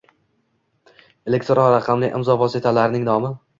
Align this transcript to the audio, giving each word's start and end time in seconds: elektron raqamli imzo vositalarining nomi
elektron 1.33 1.71
raqamli 1.75 2.11
imzo 2.23 2.39
vositalarining 2.47 3.09
nomi 3.13 3.35